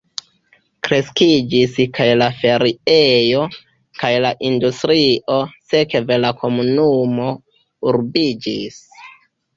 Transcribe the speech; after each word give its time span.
Kreskiĝis 0.85 1.75
kaj 1.97 2.07
la 2.21 2.29
feriejo, 2.39 3.43
kaj 4.01 4.11
la 4.27 4.31
industrio, 4.51 5.39
sekve 5.75 6.19
la 6.25 6.33
komunumo 6.43 7.29
urbiĝis. 7.93 8.81